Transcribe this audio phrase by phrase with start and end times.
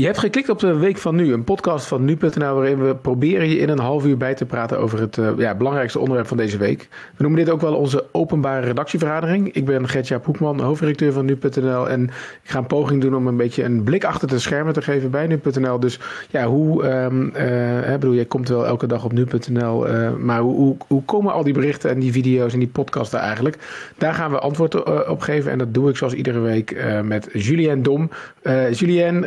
[0.00, 3.48] Je hebt geklikt op de Week van Nu, een podcast van nu.nl waarin we proberen
[3.48, 6.36] je in een half uur bij te praten over het uh, ja, belangrijkste onderwerp van
[6.36, 6.88] deze week.
[7.16, 9.52] We noemen dit ook wel onze openbare redactievergadering.
[9.52, 12.02] Ik ben Gertja Poekman, hoofdredacteur van nu.nl en
[12.42, 15.10] ik ga een poging doen om een beetje een blik achter de schermen te geven
[15.10, 15.80] bij nu.nl.
[15.80, 17.32] Dus ja, hoe, um,
[17.92, 21.44] bedoel, jij komt wel elke dag op nu.nl, uh, maar hoe, hoe, hoe, komen al
[21.44, 23.58] die berichten en die video's en die podcasten eigenlijk?
[23.96, 27.82] Daar gaan we antwoord op geven en dat doe ik zoals iedere week met Julien
[27.82, 28.10] Dom.
[28.70, 29.26] Julien,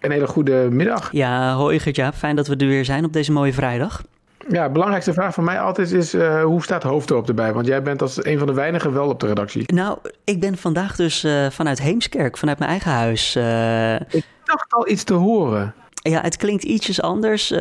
[0.00, 1.08] een hele goede middag.
[1.12, 2.14] Ja, hoi Gertjaap.
[2.14, 4.02] Fijn dat we er weer zijn op deze mooie vrijdag.
[4.48, 7.52] Ja, de belangrijkste vraag van mij altijd is: uh, hoe staat Hoofddorp erbij?
[7.52, 9.72] Want jij bent als een van de weinigen wel op de redactie.
[9.72, 13.36] Nou, ik ben vandaag dus uh, vanuit Heemskerk, vanuit mijn eigen huis.
[13.36, 13.94] Uh...
[13.94, 15.74] Ik dacht al iets te horen.
[16.08, 17.52] Ja, het klinkt ietsjes anders.
[17.52, 17.58] Uh,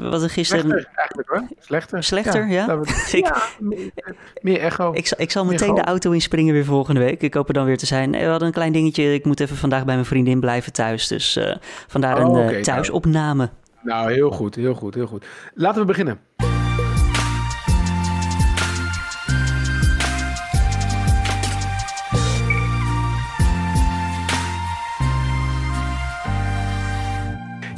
[0.00, 0.64] wat er gisteren.
[0.64, 1.44] Slechter eigenlijk hoor.
[1.58, 2.02] Slechter.
[2.02, 2.66] Slechter, ja.
[2.66, 2.80] ja?
[3.18, 3.42] ja
[4.40, 4.92] meer, echo.
[4.92, 7.22] Ik, ik zal meteen de auto inspringen weer volgende week.
[7.22, 8.10] Ik hoop er dan weer te zijn.
[8.10, 9.14] We hadden een klein dingetje.
[9.14, 11.06] Ik moet even vandaag bij mijn vriendin blijven thuis.
[11.06, 11.54] Dus uh,
[11.86, 13.50] vandaar oh, een okay, thuisopname.
[13.82, 15.24] Nou, nou, heel goed, heel goed, heel goed.
[15.54, 16.18] Laten we beginnen.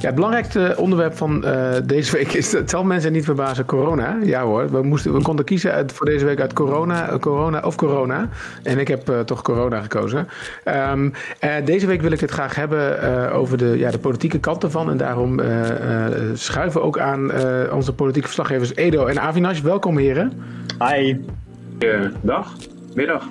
[0.01, 4.19] Ja, het belangrijkste onderwerp van uh, deze week is, het zal mensen niet verbazen, corona.
[4.23, 7.77] Ja hoor, we, moesten, we konden kiezen uit, voor deze week uit corona, corona of
[7.77, 8.29] corona.
[8.63, 10.29] En ik heb uh, toch corona gekozen.
[10.65, 11.13] Um,
[11.45, 14.91] uh, deze week wil ik het graag hebben over de, ja, de politieke kant ervan.
[14.91, 15.41] En daarom
[16.35, 17.31] schuiven ook aan
[17.73, 19.61] onze politieke verslaggevers Edo en Avinash.
[19.61, 20.33] Welkom heren.
[20.79, 21.17] Hi.
[22.23, 22.53] dag,
[22.95, 23.25] middag.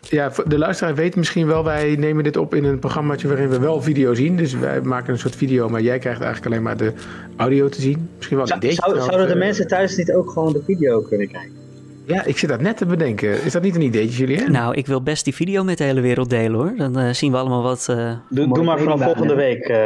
[0.00, 3.58] Ja, de luisteraar weet misschien wel, wij nemen dit op in een programmaatje waarin we
[3.58, 4.36] wel video zien.
[4.36, 6.92] Dus wij maken een soort video, maar jij krijgt eigenlijk alleen maar de
[7.36, 8.08] audio te zien.
[8.16, 8.72] Misschien wel een idee.
[8.72, 11.52] Zou, zouden de eh, mensen thuis niet ook gewoon de video kunnen kijken?
[12.04, 13.44] Ja, ik zit dat net te bedenken.
[13.44, 14.50] Is dat niet een ideetje, jullie?
[14.50, 16.72] Nou, ik wil best die video met de hele wereld delen hoor.
[16.76, 17.86] Dan uh, zien we allemaal wat.
[17.90, 19.68] Uh, doe, doe maar vanaf volgende week.
[19.68, 19.76] Uh...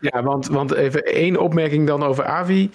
[0.00, 2.70] Ja, want, want even één opmerking dan over Avi.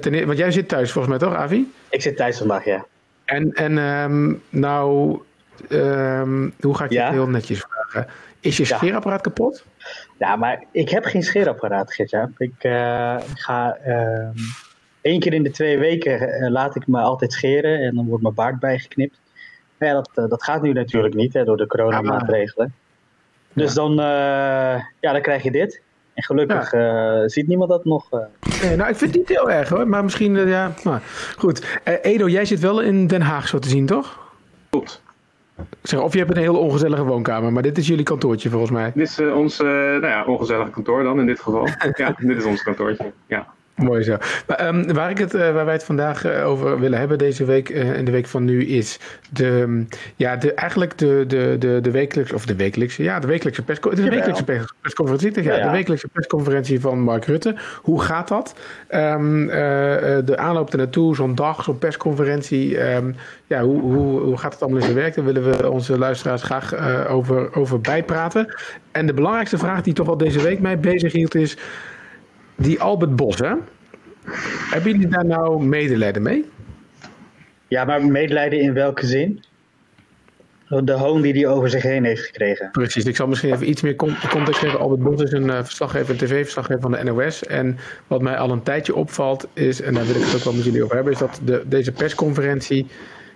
[0.00, 1.72] Ten, want jij zit thuis volgens mij toch, Avi?
[1.88, 2.86] Ik zit thuis vandaag, ja.
[3.24, 5.18] En, en um, nou
[5.68, 8.06] Um, hoe ga ik je heel netjes vragen?
[8.40, 9.64] Is je scheerapparaat kapot?
[10.18, 12.30] Ja, maar ik heb geen scheerapparaat, Gertja.
[12.38, 14.28] Ik, uh, ga uh,
[15.00, 18.22] één keer in de twee weken uh, laat ik me altijd scheren en dan wordt
[18.22, 19.20] mijn baard bijgeknipt.
[19.78, 22.74] Maar ja, dat, eh, dat gaat nu natuurlijk niet hè, door de coronamaatregelen.
[23.52, 25.82] Dus dan, ja, dan krijg je dit.
[26.14, 27.28] En gelukkig ja.
[27.28, 28.10] ziet niemand dat nog.
[28.62, 30.74] Nee, nou, ik vind het niet heel erg hoor, maar misschien, ja.
[30.84, 31.02] Maar,
[31.36, 34.18] goed, Edo, jij zit wel in Den Haag zo te zien, toch?
[34.70, 35.02] Klopt.
[35.82, 38.92] Zeg, of je hebt een hele ongezellige woonkamer, maar dit is jullie kantoortje volgens mij.
[38.94, 41.68] Dit is uh, ons uh, nou ja, ongezellig kantoor dan in dit geval.
[41.96, 43.12] ja, dit is ons kantoortje.
[43.26, 43.54] Ja.
[43.76, 44.16] Mooi zo.
[44.46, 47.44] Maar, um, waar, ik het, uh, waar wij het vandaag uh, over willen hebben deze
[47.44, 48.98] week uh, en de week van nu is
[49.30, 53.26] de, um, ja, de, eigenlijk de, de, de, de wekelijkse, of de wekelijkse, ja, de
[53.26, 54.44] wekelijkse, persco de wekelijkse
[54.80, 57.54] persconferentie, ja, ja, de wekelijkse persconferentie van Mark Rutte.
[57.82, 58.54] Hoe gaat dat?
[58.90, 62.78] Um, de aanloop ernaartoe, zo'n dag, zo'n persconferentie,
[63.46, 65.14] ja, hoe, hoe, hoe gaat het allemaal in zijn werk?
[65.14, 66.74] Daar willen we onze luisteraars graag
[67.08, 68.54] over, over bijpraten.
[68.92, 71.56] En de belangrijkste vraag die toch al deze week mij bezig hield is
[72.56, 73.54] die Albert Bos, hè?
[74.70, 76.44] Hebben jullie daar nou medelijden mee?
[77.68, 79.42] Ja, maar medelijden in welke zin?
[80.68, 82.70] De hoon die hij over zich heen heeft gekregen.
[82.70, 84.78] Precies, ik zal misschien even iets meer context geven.
[84.78, 87.46] Albert Bos is een uh, verslaggever, tv-verslaggever van de NOS.
[87.46, 90.52] En wat mij al een tijdje opvalt is, en daar wil ik het ook wel
[90.52, 92.86] met jullie over hebben, is dat de, deze persconferentie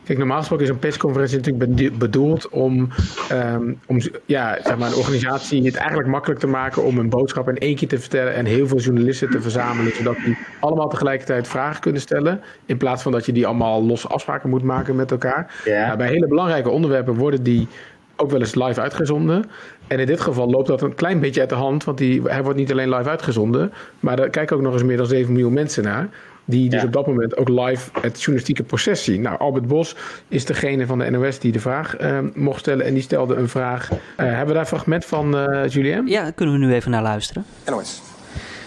[0.05, 2.89] Kijk, normaal gesproken is een persconferentie natuurlijk bedoeld om,
[3.33, 7.49] um, om ja, zeg maar een organisatie het eigenlijk makkelijk te maken om een boodschap
[7.49, 11.49] in één keer te vertellen en heel veel journalisten te verzamelen, zodat die allemaal tegelijkertijd
[11.49, 12.41] vragen kunnen stellen.
[12.67, 15.55] In plaats van dat je die allemaal losse afspraken moet maken met elkaar.
[15.65, 15.87] Ja.
[15.87, 17.69] Nou, bij hele belangrijke onderwerpen worden die
[18.17, 19.45] ook wel eens live uitgezonden.
[19.87, 22.43] En in dit geval loopt dat een klein beetje uit de hand, want die, hij
[22.43, 25.53] wordt niet alleen live uitgezonden, maar er kijken ook nog eens meer dan 7 miljoen
[25.53, 26.09] mensen naar.
[26.51, 29.21] Die dus op dat moment ook live het journalistieke proces zien.
[29.21, 29.97] Nou, Albert Bos
[30.29, 32.87] is degene van de NOS die de vraag uh, mocht stellen.
[32.87, 33.91] En die stelde een vraag.
[33.91, 36.07] Uh, hebben we daar een fragment van, uh, Julien?
[36.07, 37.45] Ja, kunnen we nu even naar luisteren.
[37.67, 38.03] NOS.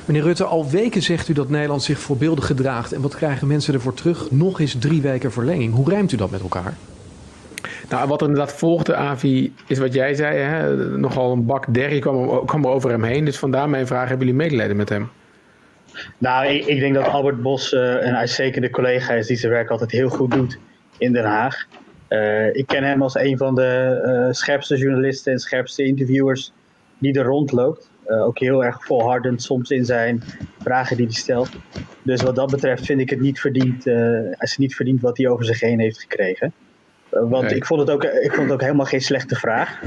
[0.06, 2.94] Meneer Rutte, al weken zegt u dat Nederland zich voorbeeldig gedraagt.
[2.94, 4.32] En wat krijgen mensen ervoor terug?
[4.32, 5.74] Nog eens drie weken verlenging.
[5.74, 6.74] Hoe rijmt u dat met elkaar?
[7.90, 10.38] Nou, wat er inderdaad volgde, Avi, is wat jij zei.
[10.38, 10.76] Hè?
[10.98, 13.26] Nogal een bak derrie kwam, kwam over hem heen.
[13.26, 15.10] Dus vandaar mijn vraag, hebben jullie medelijden met hem?
[16.18, 19.70] Nou, ik, ik, denk dat Albert Bos uh, een uitstekende collega is die zijn werk
[19.70, 20.58] altijd heel goed doet
[20.98, 21.68] in Den Haag.
[22.10, 26.52] Uh, ik ken hem als een van de uh, scherpste journalisten en scherpste interviewers
[26.98, 27.92] die er rondloopt.
[28.08, 30.24] ook heel erg volhardend soms in zijn
[30.60, 31.50] vragen die hij stelt.
[32.02, 35.28] Dus wat dat betreft vind ik het niet verdiend, hij is niet verdiend wat hij
[35.28, 36.54] over zich heen heeft gekregen.
[37.10, 39.82] want ik, vond het ook, ik vond het ook helemaal geen slechte vraag.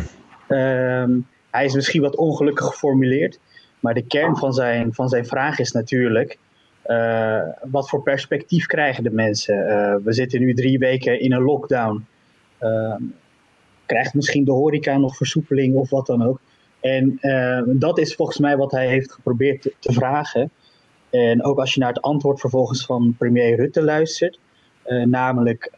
[0.49, 1.11] Ehm,
[1.50, 3.38] hij is misschien wat ongelukkig geformuleerd.
[3.81, 6.38] Maar de kern van zijn, van zijn vraag is natuurlijk:
[7.62, 9.55] wat voor perspectief krijgen de mensen?
[10.05, 12.06] we zitten nu drie weken in een lockdown.
[13.87, 16.40] krijgt misschien de horeca nog versoepeling of wat dan ook?
[16.81, 17.19] En
[17.67, 20.50] dat is volgens mij wat hij heeft geprobeerd te, te vragen.
[21.11, 24.38] En ook als je naar het antwoord vervolgens van premier Rutte luistert,
[25.05, 25.70] namelijk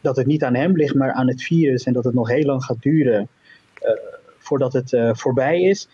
[0.00, 2.44] dat het niet aan hem ligt, maar aan het virus en dat het nog heel
[2.44, 3.28] lang gaat duren
[4.38, 5.88] voordat het voorbij is,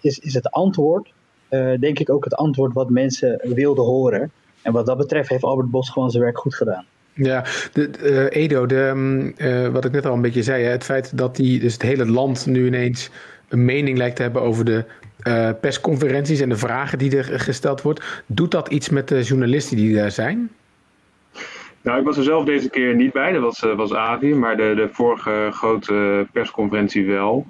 [0.00, 1.12] is, is het antwoord,
[1.78, 4.30] denk ik ook het antwoord wat mensen wilden horen.
[4.62, 6.84] En wat dat betreft heeft Albert Bos gewoon zijn werk goed gedaan.
[7.12, 11.18] Ja, de, Edo, de, um, wat ik net al een beetje zei, hè, het feit
[11.18, 13.10] dat die, dus het hele land nu ineens
[13.48, 14.84] een mening lijkt te hebben over de
[15.26, 18.22] uh, persconferenties en de vragen die er gesteld wordt.
[18.26, 20.50] Doet dat iets met de journalisten die daar zijn?
[21.82, 24.72] Nou, ik was er zelf deze keer niet bij, dat was, was Avi, maar de,
[24.76, 27.46] de vorige grote persconferentie wel.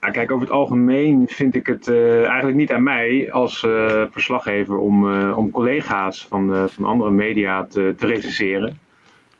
[0.00, 4.02] Nou, kijk, over het algemeen vind ik het uh, eigenlijk niet aan mij als uh,
[4.10, 8.78] verslaggever om, om collega's van, van andere media te, te recenseren.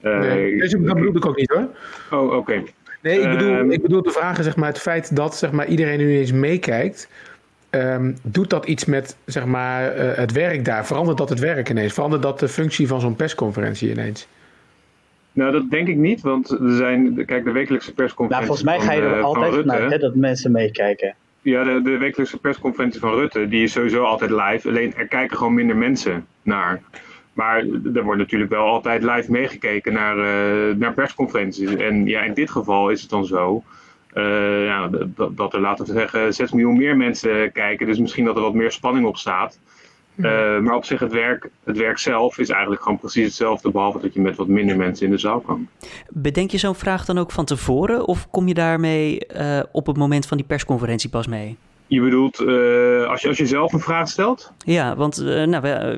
[0.00, 1.68] nee, dat bedoel ik ook niet hoor.
[2.10, 2.62] Oh, oké.
[3.02, 5.66] Nee, ik bedoel, ehm, ik bedoel te vragen, zeg maar, het feit dat zeg maar,
[5.66, 7.08] iedereen nu eens meekijkt.
[7.70, 10.86] Um, doet dat iets met zeg maar, het werk daar?
[10.86, 11.92] Verandert dat het werk ineens?
[11.92, 14.28] Verandert dat de functie van zo'n persconferentie ineens?
[15.32, 18.46] Nou, dat denk ik niet, want er zijn, kijk, de wekelijkse persconferentie.
[18.46, 21.14] Nou, volgens mij ga je er uh, altijd vanuit hè, dat mensen meekijken.
[21.42, 24.68] Ja, de, de wekelijkse persconferentie van Rutte, die is sowieso altijd live.
[24.68, 26.80] Alleen er kijken gewoon minder mensen naar.
[27.32, 27.58] Maar
[27.94, 31.74] er wordt natuurlijk wel altijd live meegekeken naar, uh, naar persconferenties.
[31.74, 33.62] En ja, in dit geval is het dan zo
[34.14, 37.86] uh, ja, dat, dat, er, laten we zeggen, 6 miljoen meer mensen kijken.
[37.86, 39.58] Dus misschien dat er wat meer spanning op staat.
[40.18, 44.00] Uh, maar op zich, het werk, het werk zelf is eigenlijk gewoon precies hetzelfde, behalve
[44.00, 45.68] dat je met wat minder mensen in de zaal kan.
[46.08, 49.96] Bedenk je zo'n vraag dan ook van tevoren, of kom je daarmee uh, op het
[49.96, 51.56] moment van die persconferentie pas mee?
[51.86, 54.52] Je bedoelt uh, als, je, als je zelf een vraag stelt?
[54.58, 55.96] Ja, want nou,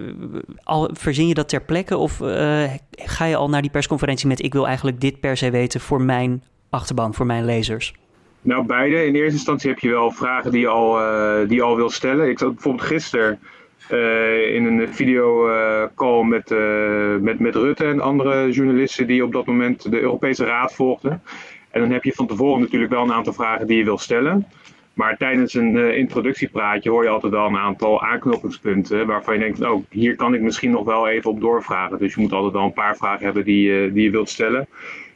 [0.62, 2.17] al, verzin je dat ter plekke of
[2.90, 6.02] ga je al naar die persconferentie met ik wil eigenlijk dit per se weten voor
[6.02, 7.94] mijn achterban, voor mijn lezers?
[8.43, 9.06] Nou, beide.
[9.06, 10.99] In eerste instantie heb je wel vragen die je al,
[11.46, 12.28] die je al wil stellen.
[12.28, 13.38] Ik zat bijvoorbeeld gisteren
[13.92, 16.54] uh, in een videocall uh, met,
[17.20, 21.22] met, met Rutte en andere journalisten die op dat moment de Europese Raad volgden.
[21.70, 24.46] En dan heb je van tevoren natuurlijk wel een aantal vragen die je wil stellen.
[24.94, 29.84] Maar tijdens een introductiepraatje hoor je altijd wel een aantal aanknopingspunten waarvan je denkt, oh,
[29.90, 31.98] hier kan ik misschien nog wel even op doorvragen.
[31.98, 34.69] Dus je moet altijd wel een paar vragen hebben die, die je wilt stellen.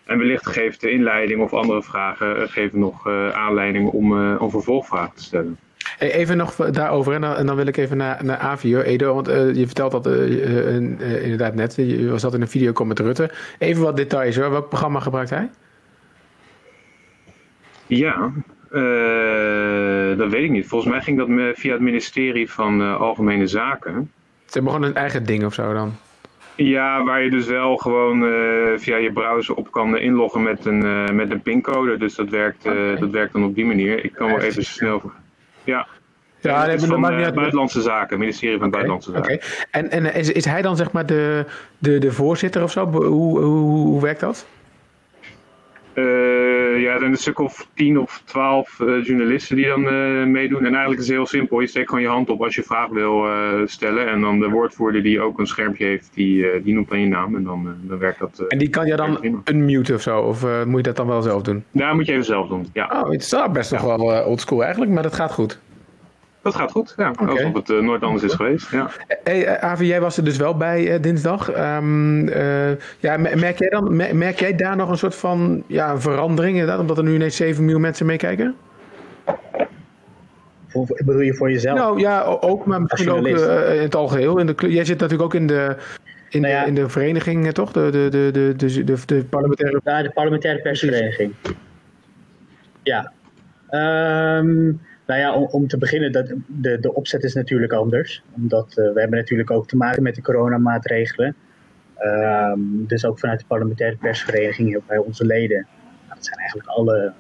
[0.05, 5.17] En wellicht geeft de inleiding of andere vragen eh, geven nog aanleiding om, om vervolgvragen
[5.17, 5.59] te stellen.
[5.99, 9.29] Even nog daarover, en dan, en dan wil ik even naar, naar Avio, Edo, want
[9.29, 10.75] uh, je vertelt dat uh,
[11.23, 13.31] inderdaad net, je zat in een videocall met Rutte.
[13.59, 15.51] Even wat details hoor, welk programma gebruikt hij?
[17.87, 18.33] Ja,
[20.17, 20.67] dat weet ik niet.
[20.67, 24.11] Volgens mij ging dat via het ministerie van Algemene Zaken.
[24.45, 25.93] Ze hebben gewoon een eigen ding of zo dan?
[26.57, 28.33] Ja, waar je dus wel gewoon uh,
[28.77, 31.97] via je browser op kan inloggen met een, met een pincode.
[31.97, 32.97] Dus dat werkt, okay.
[32.97, 34.05] dat werkt dan op die manier.
[34.05, 35.13] Ik kan wel even snel...
[35.65, 35.87] Ja,
[36.41, 39.35] ja, nee, van uh, Buitenlandse Zaken, ministerie van okay, Buitenlandse Zaken.
[39.35, 39.49] Okay.
[39.71, 41.45] En, en is, is hij dan zeg maar de,
[41.79, 42.87] de, de voorzitter of zo?
[42.91, 43.05] Hoe,
[43.39, 44.47] hoe, hoe werkt dat?
[45.95, 50.25] Uh, ja, er zijn een stuk of tien of twaalf uh, journalisten die dan uh,
[50.25, 50.65] meedoen.
[50.65, 51.61] En eigenlijk is het heel simpel.
[51.61, 53.27] Je steekt gewoon je hand op als je vraag wil
[53.67, 54.09] stellen.
[54.09, 57.37] En dan de woordvoerder die ook een schermpje heeft, die, die noemt dan je naam.
[57.37, 58.45] En dan, dan werkt dat.
[58.49, 60.21] en die kan je dan unmuten of zo?
[60.21, 61.65] Of moet je dat dan wel zelf doen?
[61.71, 62.91] Nou, moet je even zelf doen, ja.
[62.93, 65.61] Oh, het is best nog wel oldschool eigenlijk, maar dat gaat goed.
[66.45, 67.11] Dat gaat goed, ja.
[67.11, 67.27] Okay.
[67.27, 68.91] Alsof het uh, nooit anders is geweest, ja.
[69.23, 71.49] Hey, uh, Avi, jij was er dus wel bij uh, dinsdag.
[71.49, 72.29] Um,
[72.99, 76.99] ja, merk, jij dan, merk jij daar nog een soort van ja, verandering, inderdaad, omdat
[76.99, 78.55] er nu ineens 7 miljoen mensen meekijken?
[80.69, 81.79] Voor, bedoel je voor jezelf?
[81.79, 83.37] Nou ja, ook, maar misschien ook in
[83.81, 84.39] het algeheel.
[84.39, 85.77] In de, jij zit natuurlijk ook in de,
[86.29, 86.63] in, nou ja.
[86.63, 87.73] de, in de vereniging, toch?
[87.73, 89.81] De, de, de, de, de, de, de parlementaire...
[89.85, 91.33] Ja, de parlementaire persvereniging.
[92.83, 93.13] Ja.
[93.71, 98.23] Um, nou ja, om, te beginnen, dat, de, de opzet is natuurlijk anders.
[98.37, 101.37] Omdat uh, we hebben natuurlijk ook te maken met de coronamaatregelen.
[102.03, 105.67] Um, dus ook vanuit de parlementaire persvereniging bij onze leden.
[106.01, 107.13] Nou, dat zijn eigenlijk alle,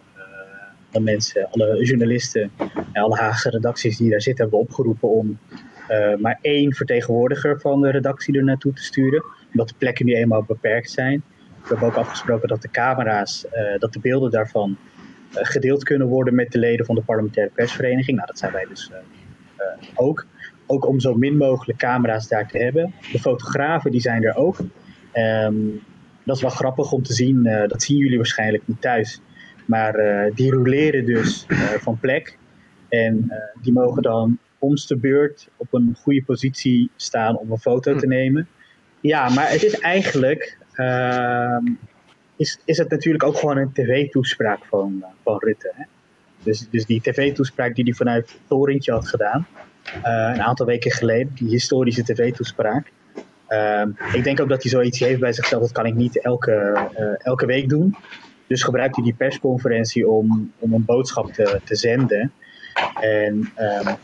[0.92, 2.50] uh, mensen, alle journalisten
[2.92, 5.38] en alle Haagse redacties die daar zitten, hebben opgeroepen om
[5.90, 9.24] uh, maar één vertegenwoordiger van de redactie er naartoe te sturen.
[9.50, 11.22] Omdat de plekken nu eenmaal beperkt zijn.
[11.62, 13.46] We hebben ook afgesproken dat de camera's,
[13.78, 14.93] dat de beelden daarvan eh,
[15.34, 18.16] gedeeld kunnen worden met de leden van de parlementaire persvereniging.
[18.16, 18.98] Nou, dat zijn wij dus eh,
[19.56, 20.26] eh, ook.
[20.66, 22.94] Ook om zo min mogelijk camera's daar te hebben.
[23.12, 24.58] De fotografen die zijn er ook.
[25.14, 25.82] Um,
[26.24, 27.42] dat is wel grappig om te zien.
[27.42, 29.20] dat zien jullie waarschijnlijk niet thuis.
[29.66, 29.92] Maar
[30.34, 31.46] die roleren dus
[31.78, 32.38] van plek.
[32.88, 38.06] En die mogen dan komste beurt op een goede positie staan om een foto te
[38.06, 38.48] nemen.
[39.00, 40.58] Ja, maar het is eigenlijk.
[42.36, 45.72] Is, is het natuurlijk ook gewoon een tv-toespraak van, van Rutte.
[45.74, 45.84] Hè?
[46.42, 49.46] Dus, dus die tv-toespraak die hij vanuit het torentje had gedaan.
[49.84, 52.92] eh, een aantal weken geleden, die historische tv-toespraak.
[53.46, 56.52] Ehm, ik denk ook dat hij zoiets heeft bij zichzelf, dat kan ik niet elke,
[56.94, 57.96] eh, elke week doen.
[58.46, 62.32] Dus gebruikt hij die persconferentie om, om een boodschap te, te zenden.
[63.00, 63.94] En ehm,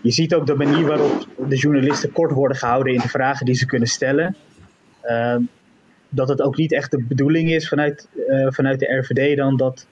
[0.00, 3.54] je ziet ook de manier waarop de journalisten kort worden gehouden in de vragen die
[3.54, 4.36] ze kunnen stellen.
[5.02, 5.42] Ehm,
[6.08, 9.86] dat het ook niet echt de bedoeling is vanuit, eh, vanuit de RVD dan dat,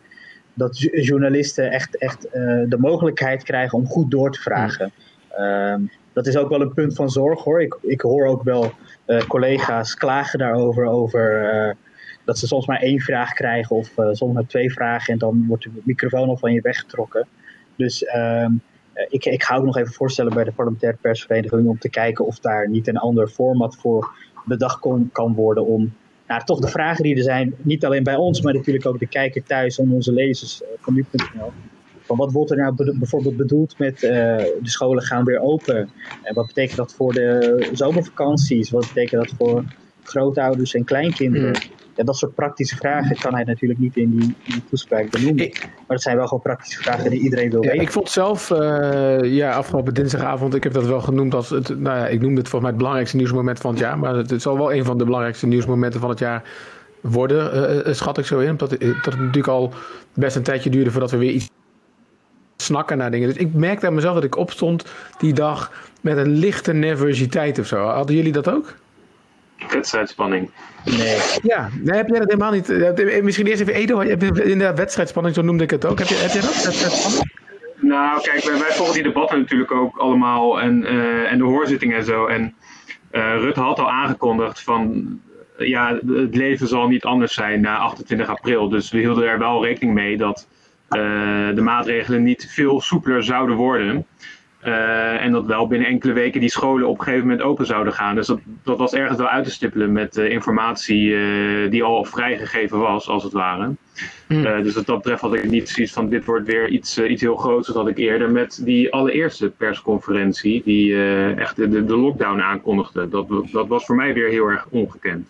[0.55, 4.93] dat jo- journalisten echt, echt eh, de mogelijkheid krijgen om goed door te vragen.
[5.29, 5.81] Ehm,
[6.13, 7.63] dat is ook wel een punt van zorg hoor.
[7.63, 8.73] Ik, ik hoor ook wel
[9.05, 11.77] eh, collega's klagen daarover, over
[12.25, 15.63] dat ze soms maar één vraag krijgen of soms maar twee vragen en dan wordt
[15.63, 17.27] de microfoon al van je weggetrokken.
[17.77, 18.53] Dus ehm,
[18.97, 22.27] eh, ik, ik ga ook nog even voorstellen bij de parlementaire persvereniging om te kijken
[22.27, 24.11] of daar niet een ander format voor
[24.45, 25.95] bedacht kon, kan worden om
[26.27, 29.07] nou, toch de vragen die er zijn, niet alleen bij ons, maar natuurlijk ook de
[29.07, 31.53] kijker thuis en onze lezers eh, van nu.nl.
[32.01, 35.91] Van wat wordt er nou bijvoorbeeld bedoeld met eh, de scholen gaan weer open?
[36.23, 38.71] En wat betekent dat voor de zomervakanties?
[38.71, 39.65] Wat betekent dat voor
[40.03, 41.63] grootouders en kleinkinderen?
[41.97, 45.45] Ja, dat soort praktische vragen kan hij natuurlijk niet in die, in die toespraak benoemen.
[45.45, 47.85] Ik- maar dat zijn wel gewoon praktische vragen die iedereen wil Ja, weten.
[47.85, 51.99] ik vond zelf, eh, ja, afgelopen dinsdagavond, ik heb dat wel genoemd als het, nou
[51.99, 54.43] ja, ik noemde het volgens mij het belangrijkste nieuwsmoment van het jaar, maar het, het
[54.43, 56.43] zal wel een van de belangrijkste nieuwsmomenten van het jaar
[57.01, 58.51] worden, eh, eh, schat ik zo in.
[58.51, 59.73] Omdat het, dat het natuurlijk al
[60.15, 61.51] best een tijdje duurde voordat we weer iets
[62.57, 63.29] snakken naar dingen.
[63.29, 64.85] Dus ik merkte aan mezelf dat ik opstond
[65.19, 67.85] die dag met een lichte nervositeit of zo.
[67.85, 68.75] Hadden jullie dat ook?
[69.71, 70.51] Wedstrijdspanning.
[70.85, 71.19] Nee.
[71.43, 72.69] Ja, nee, heb jij dat helemaal niet?
[72.71, 75.99] eh, Misschien eerst even Edo, heb je in de wedstrijdspanning, zo noemde ik het ook.
[75.99, 76.63] Heb, je, heb jij dat?
[76.65, 77.35] Wedstrijdspanning?
[77.77, 81.97] Nou, kijk, wij, wij volgen die debatten natuurlijk ook allemaal en, eh, en de hoorzittingen
[81.97, 82.27] en zo.
[82.27, 82.55] En
[83.11, 85.07] eh Rutte had al aangekondigd van,
[85.59, 88.69] eh, ja, het leven zal niet anders zijn na 28 april.
[88.69, 90.47] Dus we hielden er wel rekening mee dat
[90.89, 91.01] eh,
[91.55, 94.07] de maatregelen niet veel soepeler zouden worden.
[94.67, 97.93] Eh, en dat wel binnen enkele weken die scholen op een gegeven moment open zouden
[97.93, 98.15] gaan.
[98.15, 102.05] Dus dat, dat was ergens wel uit te stippelen met eh, informatie eh, die al
[102.05, 103.71] vrijgegeven was, als het ware.
[104.29, 107.23] Eh, dus wat dat betreft had ik niet zoiets van dit wordt weer iets, iets
[107.23, 107.67] heel groots.
[107.67, 110.97] Dat had ik eerder met die allereerste persconferentie die
[111.35, 113.09] echt de, de, lockdown aankondigde.
[113.09, 115.29] Dat, dat was voor mij weer heel erg ongekend.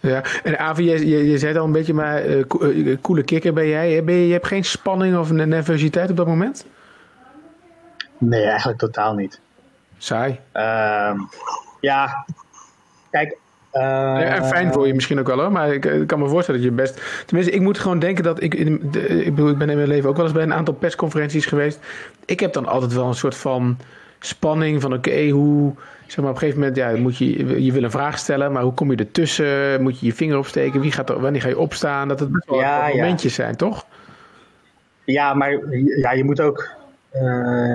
[0.00, 3.68] Ja, en Avi, je, je, je zei al een beetje, maar ko- coole kikker ben
[3.68, 4.04] jij.
[4.04, 4.26] Ben je.
[4.26, 6.66] Je hebt geen spanning of ne- nervositeit op dat moment?
[8.22, 9.40] Nee, eigenlijk totaal niet.
[9.98, 10.40] Saai.
[10.52, 11.18] Ehm,
[11.80, 12.24] ja,
[13.10, 13.36] kijk.
[13.70, 16.60] eh, en fijn voor je misschien ook wel hoor, maar ik, ik kan me voorstellen
[16.60, 17.24] dat je best...
[17.26, 18.54] Tenminste, ik moet gewoon denken dat ik...
[18.54, 20.74] In, de, ik bedoel, ik ben in mijn leven ook wel eens bij een aantal
[20.74, 21.78] persconferenties geweest.
[22.24, 23.78] Ik heb dan altijd wel een soort van
[24.18, 25.74] spanning van oké, hoe...
[26.06, 28.62] Zeg maar op een gegeven moment, ja, moet je, je wil een vraag stellen, maar
[28.62, 29.82] hoe kom je ertussen?
[29.82, 30.80] Moet je je vinger opsteken?
[30.80, 32.08] Wie gaat er, wanneer ga je opstaan?
[32.08, 33.86] Dat het best wel Ja, momentjes zijn, toch?
[35.04, 35.50] Ja, maar
[35.98, 36.68] ja, je moet ook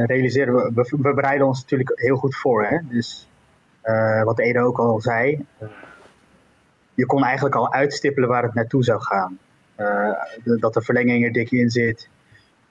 [0.06, 2.66] realiseren, we, we, we bereiden ons natuurlijk heel goed voor.
[2.66, 2.78] Hè?
[2.90, 3.28] Dus
[3.82, 5.68] eh, wat Ede ook al zei, eh,
[6.94, 9.40] je kon eigenlijk al uitstippelen waar het naartoe zou gaan.
[9.76, 10.12] Eh,
[10.44, 12.10] de- dat de verlenging er dik in zit,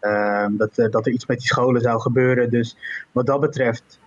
[0.01, 2.51] Ehm, dat, eh, dat er iets met die scholen zou gebeuren.
[2.51, 2.77] Dus
[3.13, 3.99] wat dat betreft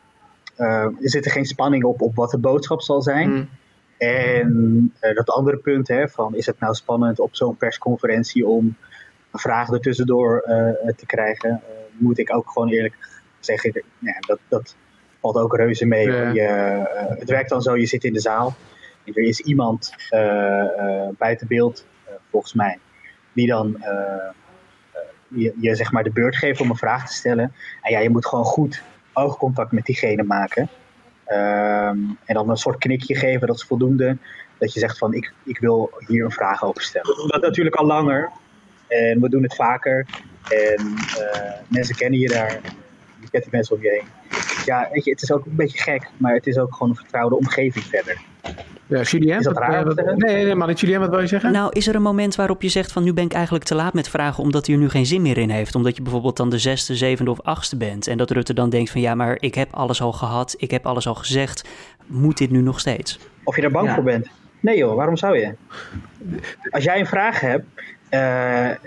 [0.56, 3.30] eh, zit er geen spanning op, op wat de boodschap zal zijn.
[3.30, 3.50] Mm.
[3.98, 8.76] En eh, dat andere punt, hè, van is het nou spannend op zo'n persconferentie om
[9.32, 11.60] een vraag ertussendoor eh te krijgen, eh,
[12.00, 14.76] moet ik ook gewoon eerlijk zeggen, ja, dat, dat
[15.20, 16.12] valt ook reuze mee.
[16.12, 16.24] Ja.
[16.26, 16.34] hoor.
[16.34, 18.56] Je, eh, het werkt dan zo, je zit in de zaal
[19.06, 21.86] en er is iemand eh, eh, buiten beeld,
[22.30, 22.80] volgens mij,
[23.34, 27.14] die dan eh, eh, je, je zeg maar de beurt geeft om een vraag te
[27.14, 27.54] stellen.
[27.82, 28.82] En ja, je moet gewoon goed
[29.14, 30.70] oogcontact met diegene maken.
[31.26, 34.18] Ehm, en dan een soort knikje geven, dat is voldoende.
[34.58, 37.08] Dat je zegt van, ik, ik wil hier een vraag over stellen.
[37.08, 38.32] We doen dat natuurlijk al langer.
[38.88, 40.06] En we doen het vaker.
[40.50, 42.60] En eh, mensen kennen je daar.
[43.22, 44.08] Je kent die mensen om je heen.
[44.66, 46.10] Ja, weet je, het is ook een beetje gek.
[46.18, 48.18] Maar het is ook gewoon een vertrouwde omgeving verder.
[48.88, 49.38] Ja, Julien?
[49.38, 51.52] Is dat wat, raar eh, wat- nee, nee, man, niet Julien, wat wil je zeggen?
[51.52, 53.94] Nou, is er een moment waarop je zegt van nu ben ik eigenlijk te laat
[53.94, 55.76] met vragen omdat hij er nu geen zin meer in heeft?
[55.76, 58.90] Omdat je bijvoorbeeld dan de zesde, zevende of achtste bent en dat Rutte dan denkt
[58.92, 61.68] van ja, maar ik heb alles al gehad, ik heb alles al gezegd,
[62.08, 63.20] moet dit nu nog steeds?
[63.44, 63.94] Of je daar bang Ja.
[63.94, 64.28] voor bent.
[64.60, 65.54] Nee joh, waarom zou je?
[66.70, 67.66] Als jij een vraag hebt
[68.10, 68.78] en,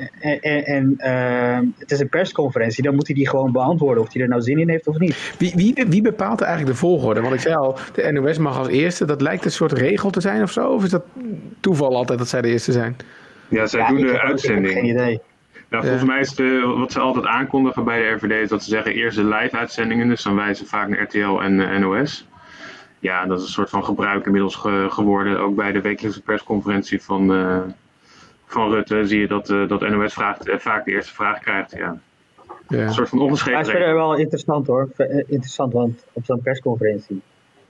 [0.41, 4.23] en, en, eh, het is een persconferentie, dan moet hij die gewoon beantwoorden of hij
[4.23, 5.35] er nou zin in heeft of niet.
[5.38, 7.21] Wie, wie, wie bepaalt eigenlijk de volgorde?
[7.21, 9.05] Want ik zei al, de NOS mag als eerste.
[9.05, 10.69] Dat lijkt een soort regel te zijn of zo?
[10.69, 11.02] Of is dat
[11.61, 12.97] toeval altijd dat zij de eerste zijn?
[13.49, 14.73] Ja, zij Ja, doen de heb ook- ik heb uitzending.
[14.75, 15.21] geen idee.
[15.71, 18.71] Ja, volgens mij is de, wat ze altijd aankondigen bij de RVD is dat ze
[18.71, 20.09] zeggen eerst de live-uitzendingen.
[20.09, 22.26] Dus dan wijzen ze vaak naar RTL en NOS.
[22.99, 24.55] Ja, dat is een soort van gebruik inmiddels
[24.88, 25.38] geworden.
[25.41, 27.26] Ook bij de wekelijkse persconferentie van,
[28.53, 31.73] van Rutte zie je dat, dat NOS vraagt, vaak de eerste vraag krijgt.
[31.77, 32.01] Ja.
[32.69, 32.79] Ja.
[32.79, 34.89] Een soort van ongeschreven Maar het is verder wel interessant hoor.
[35.27, 37.23] Interessant, want op zo'n persconferentie.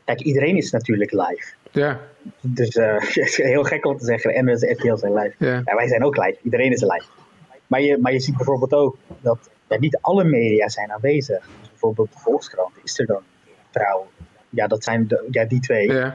[0.04, 1.54] Kijk, iedereen is natuurlijk live.
[1.70, 2.00] Ja.
[2.40, 3.00] Dus uh,
[3.36, 5.34] heel gek om te zeggen, en de RTL zijn live.
[5.38, 5.62] Ja.
[5.64, 7.06] wij zijn ook live, iedereen is live.
[7.66, 11.48] Maar je, maar je ziet bijvoorbeeld ook dat ja, niet alle media zijn aanwezig.
[11.60, 13.22] Dus bijvoorbeeld de Volkskrant is er dan.
[13.70, 14.06] Trouw,
[14.52, 15.92] ja, dat zijn de, ja, die twee.
[15.92, 16.14] Ja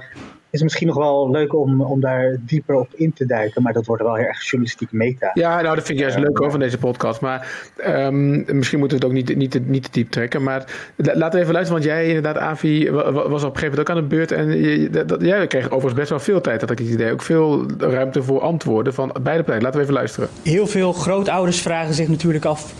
[0.49, 3.61] is misschien nog wel leuk om, om daar dieper op in te duiken.
[3.61, 5.31] Maar dat wordt wel heel erg journalistiek meta.
[5.33, 7.21] Ja, nou dat vind ik juist leuk hoor van deze podcast.
[7.21, 7.47] Maar
[7.87, 10.43] um, misschien moeten we het ook niet, niet, niet te diep trekken.
[10.43, 10.65] Maar
[10.95, 11.81] laten we even luisteren.
[11.81, 14.31] Want jij inderdaad, Avi, was op een gegeven moment ook aan de beurt.
[14.31, 17.11] En je, dat, jij kreeg overigens best wel veel tijd, dat ik het idee.
[17.11, 19.63] Ook veel ruimte voor antwoorden van beide partijen.
[19.63, 20.29] Laten we even luisteren.
[20.43, 22.73] Heel veel grootouders vragen zich natuurlijk af...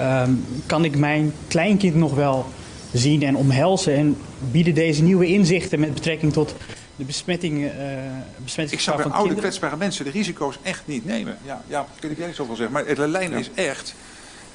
[0.00, 2.46] Um, kan ik mijn kleinkind nog wel
[2.92, 3.94] zien en omhelzen?
[3.94, 4.16] En
[4.50, 6.54] bieden deze nieuwe inzichten met betrekking tot
[6.96, 9.38] de besmetting, uh, Ik zou bij van oude kinderen...
[9.38, 11.38] kwetsbare mensen de risico's echt niet nemen.
[11.44, 12.74] Ja, ja kun ik niet zoveel zeggen.
[12.74, 13.94] Maar de lijn is echt...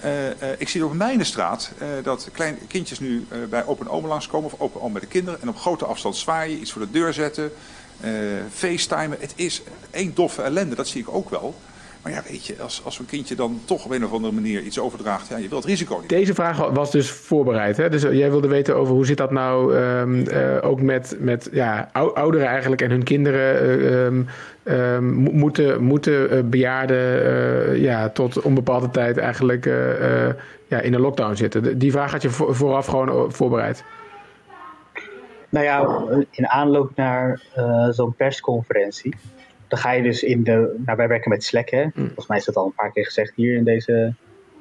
[0.05, 4.07] Uh, uh, ik zie op mijn straat uh, dat kleine kindjes nu bij open oma
[4.07, 6.91] langskomen of open oma met de kinderen en op grote afstand zwaaien, iets voor de
[6.91, 7.51] deur zetten,
[8.53, 9.17] facetimen.
[9.19, 9.61] Het is
[9.91, 11.55] één doffe ellende, dat zie ik ook wel.
[12.03, 14.61] Maar ja, weet je, als, als een kindje dan toch op een of andere manier
[14.61, 16.09] iets overdraagt, ja, je wilt het risico niet.
[16.09, 17.77] Deze vraag was dus voorbereid.
[17.77, 17.89] Hè?
[17.89, 21.89] Dus jij wilde weten over hoe zit dat nou um, uh, ook met, met ja,
[21.93, 23.65] ouderen eigenlijk en hun kinderen.
[23.93, 24.27] Um,
[24.63, 30.27] um, moeten moeten bejaarden uh, ja, tot onbepaalde tijd eigenlijk uh,
[30.67, 31.77] ja, in een lockdown zitten?
[31.79, 33.83] Die vraag had je vooraf gewoon voorbereid.
[35.49, 37.41] Nou ja, in aanloop naar
[37.89, 39.15] zo'n persconferentie
[39.73, 40.75] dan ga je dus in de.
[40.85, 41.83] Nou, wij werken met Slack, hè?
[41.83, 41.91] Mm.
[41.93, 44.13] Volgens mij is dat al een paar keer gezegd hier in deze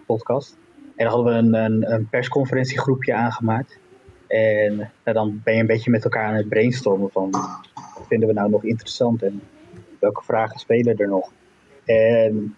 [0.06, 0.56] podcast.
[0.96, 3.78] En dan hadden we een, een, een persconferentiegroepje aangemaakt.
[4.26, 8.28] En nou, dan ben je een beetje met elkaar aan het brainstormen van wat vinden
[8.28, 9.42] we nou nog interessant en
[9.98, 11.32] welke vragen spelen er nog.
[11.84, 12.56] En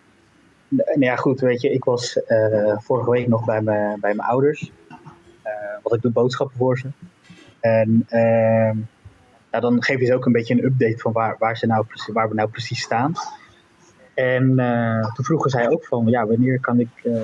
[0.68, 4.28] nou ja, goed, weet je, ik was uh, vorige week nog bij, me, bij mijn
[4.28, 4.72] ouders.
[4.90, 5.52] Uh,
[5.82, 6.88] wat ik doe boodschappen voor ze.
[7.60, 8.84] En uh,
[9.54, 11.86] ja, dan geef je ze ook een beetje een update van waar, waar, ze nou,
[12.12, 13.12] waar we nou precies staan.
[14.14, 17.22] En uh, toen vroegen zij ook van, ja, wanneer kan ik uh,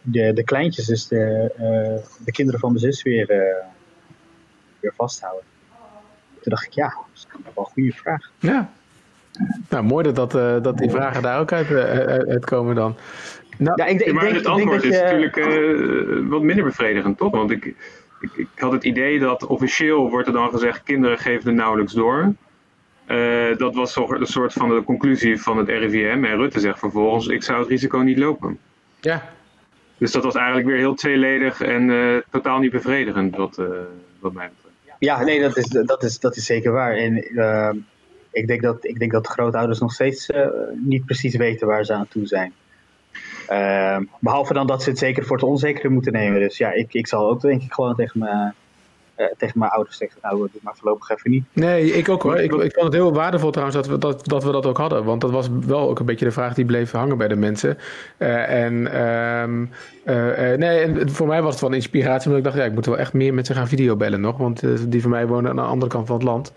[0.00, 3.26] de, de kleintjes, dus de, uh, de kinderen van mijn zus, weer,
[4.80, 5.44] weer vasthouden?
[6.40, 8.30] Toen dacht ik, ja, dat is wel een goede vraag.
[8.38, 8.70] Ja.
[9.68, 11.70] Nou, mooi dat, dat, dat die vragen daar ook uit,
[12.28, 12.96] uitkomen dan.
[13.58, 15.02] Nou, ja, ik, ik maar denk, het antwoord is je...
[15.02, 17.30] natuurlijk wat minder bevredigend, toch?
[17.30, 17.74] Want ik,
[18.22, 21.92] ik, ik, had het idee dat officieel wordt er dan gezegd: kinderen geven er nauwelijks
[21.92, 22.34] door.
[23.06, 26.24] Uh, dat was een soort van de conclusie van het RIVM.
[26.24, 28.58] En Rutte zegt vervolgens: ik zou het risico niet lopen.
[29.00, 29.30] Ja.
[29.98, 33.66] Dus dat was eigenlijk weer heel tweeledig en uh, totaal niet bevredigend, wat, uh,
[34.18, 34.98] wat mij betreft.
[34.98, 36.96] Ja, nee, dat is, dat is, dat is zeker waar.
[36.96, 37.16] En
[38.30, 40.30] ik, denk dat, ik denk dat grootouders nog steeds
[40.74, 42.52] niet precies weten waar ze aan toe zijn.
[43.50, 46.40] Uh, behalve dan dat ze het zeker voor het onzekere moeten nemen.
[46.40, 48.54] Dus ja, ik, ik zal ook denk ik gewoon tegen mijn,
[49.16, 51.44] uh, tegen mijn ouders zeggen, nou doe maar voorlopig even niet.
[51.52, 52.36] Nee, ik ook hoor.
[52.36, 55.04] Ik, ik vond het heel waardevol trouwens dat we dat, dat we dat ook hadden.
[55.04, 57.78] Want dat was wel ook een beetje de vraag die bleef hangen bij de mensen.
[58.18, 59.70] Uh, en, um,
[60.58, 62.86] nee, en voor mij was het wel een inspiratie, omdat ik dacht, ja, ik moet
[62.86, 64.36] wel echt meer met ze gaan videobellen nog.
[64.36, 66.52] Want die van mij wonen aan de andere kant van het land.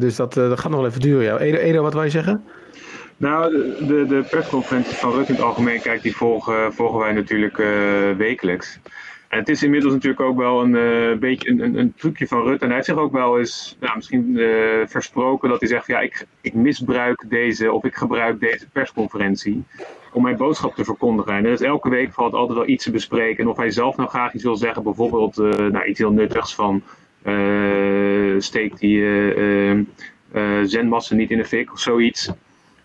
[0.00, 1.24] dus dat, dat gaat nog wel even duren.
[1.24, 1.38] Ja.
[1.38, 2.44] Edo, Edo, wat wil je zeggen?
[3.16, 3.52] Nou,
[3.86, 7.66] de, de persconferenties van Rutte in het algemeen, kijk, die volgen, volgen wij natuurlijk uh,
[8.16, 8.78] wekelijks.
[9.28, 12.60] En het is inmiddels natuurlijk ook wel een uh, beetje een, een, trucje van Rutte.
[12.60, 16.00] En hij heeft zich ook wel eens nou, misschien uh, versproken dat hij zegt: ja,
[16.00, 19.64] ik, ik misbruik deze of ik gebruik deze persconferentie
[20.12, 21.32] om mijn boodschap te verkondigen.
[21.32, 23.44] En dus elke week valt altijd wel iets te bespreken.
[23.44, 26.82] En of hij zelf nou graag iets wil zeggen, bijvoorbeeld nou, iets heel nuttigs van
[28.38, 29.06] steek die
[30.64, 32.32] zendmassen niet in de fik of zoiets.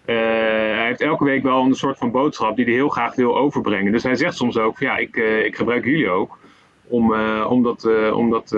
[0.09, 3.37] Uh, hij heeft elke week wel een soort van boodschap die hij heel graag wil
[3.37, 3.91] overbrengen.
[3.91, 6.37] Dus hij zegt soms ook: ja, ik, uh, ik gebruik jullie ook
[6.87, 8.55] om, uh, om, dat, om, dat,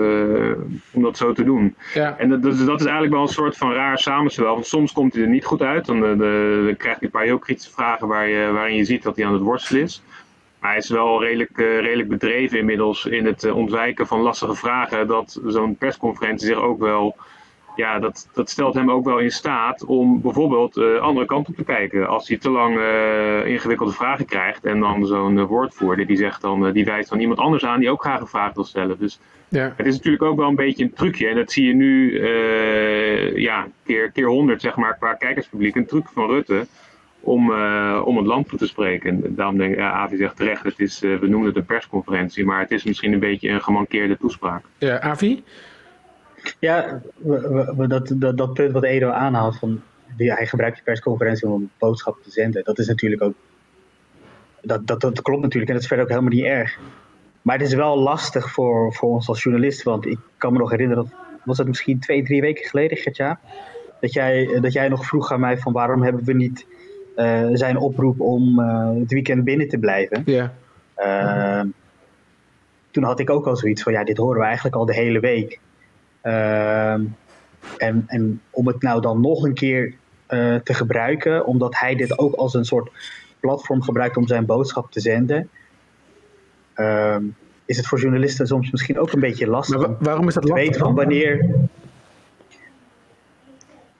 [0.92, 1.74] om dat zo te doen.
[1.94, 2.18] Ja.
[2.18, 4.54] En dat, dat, is eigenlijk wel een soort van raar samenspel.
[4.54, 5.84] Want soms komt hij er niet goed uit.
[5.84, 9.16] Dan, dan krijg je een paar heel kritische vragen waar je, waarin je ziet dat
[9.16, 10.02] hij aan het worstelen is.
[10.60, 15.06] Maar hij is wel redelijk, redelijk bedreven inmiddels in het ontwijken van lastige vragen.
[15.06, 17.16] Dat zo'n persconferentie zich ook wel
[17.76, 21.56] ja, dat, dat stelt hem ook wel in staat om bijvoorbeeld uh, andere kant op
[21.56, 22.08] te kijken.
[22.08, 26.40] Als hij te lang uh, ingewikkelde vragen krijgt en dan zo'n uh, woordvoerder die zegt
[26.40, 28.98] dan, die wijst dan iemand anders aan die ook graag een vraag wil stellen.
[28.98, 29.72] Dus ja.
[29.76, 31.28] het is natuurlijk ook wel een beetje een trucje.
[31.28, 32.20] En dat zie je nu
[33.40, 35.74] ja, keer, keer 100 zeg maar qua kijkerspubliek.
[35.74, 36.66] Een truc van Rutte
[37.20, 37.52] om,
[38.02, 39.10] om het land toe te spreken.
[39.10, 42.44] En daarom denk ik, ja, Avi zegt terecht, het is, we noemen het een persconferentie,
[42.44, 44.64] maar het is misschien een beetje een gemankeerde toespraak.
[44.78, 45.42] Ja, Avi?
[46.58, 47.00] Ja,
[47.88, 49.82] dat, dat, dat punt wat Edo aanhaalt, van,
[50.16, 53.34] die, hij gebruikt die persconferentie om een boodschap te zenden, dat is natuurlijk ook,
[54.60, 56.78] dat, dat, dat klopt natuurlijk en dat is verder ook helemaal niet erg.
[57.42, 60.70] Maar het is wel lastig voor, voor ons als journalist, want ik kan me nog
[60.70, 61.12] herinneren, dat
[61.44, 63.40] was het misschien twee, drie weken geleden, Gertja,
[64.00, 66.66] dat jij, dat jij nog vroeg aan mij van waarom hebben we niet
[67.16, 70.22] uh, zijn oproep om uh, het weekend binnen te blijven.
[70.24, 70.52] Ja.
[70.98, 71.70] Uh,
[72.90, 75.20] toen had ik ook al zoiets van, ja, dit horen we eigenlijk al de hele
[75.20, 75.60] week.
[76.22, 77.04] Ehm,
[77.76, 79.94] en, en om het nou dan nog een keer
[80.28, 82.90] uh, te gebruiken, omdat hij dit ook als een soort
[83.40, 85.48] platform gebruikt om zijn boodschap te zenden,
[86.76, 87.16] uh,
[87.64, 89.76] is het voor journalisten soms misschien ook een beetje lastig.
[89.80, 90.64] Maar waarom is dat lastig?
[90.64, 91.54] weten van wanneer.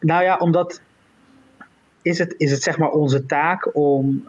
[0.00, 0.80] Nou ja, omdat
[2.02, 4.28] is het, is het zeg maar onze taak om,